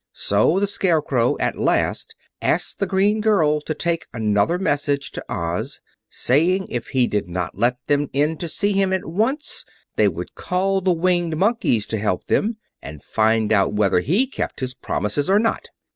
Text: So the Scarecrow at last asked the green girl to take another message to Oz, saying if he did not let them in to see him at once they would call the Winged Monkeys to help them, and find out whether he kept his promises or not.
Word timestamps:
So 0.13 0.59
the 0.59 0.65
Scarecrow 0.65 1.37
at 1.37 1.59
last 1.59 2.15
asked 2.41 2.79
the 2.79 2.87
green 2.87 3.21
girl 3.21 3.61
to 3.61 3.75
take 3.75 4.07
another 4.11 4.57
message 4.57 5.11
to 5.11 5.23
Oz, 5.29 5.79
saying 6.09 6.65
if 6.71 6.87
he 6.87 7.05
did 7.05 7.29
not 7.29 7.55
let 7.55 7.77
them 7.85 8.09
in 8.11 8.37
to 8.37 8.47
see 8.47 8.71
him 8.71 8.93
at 8.93 9.05
once 9.05 9.63
they 9.97 10.07
would 10.07 10.33
call 10.33 10.81
the 10.81 10.91
Winged 10.91 11.37
Monkeys 11.37 11.85
to 11.85 11.99
help 11.99 12.25
them, 12.25 12.57
and 12.81 13.03
find 13.03 13.53
out 13.53 13.73
whether 13.73 13.99
he 13.99 14.25
kept 14.25 14.59
his 14.61 14.73
promises 14.73 15.29
or 15.29 15.37
not. 15.37 15.69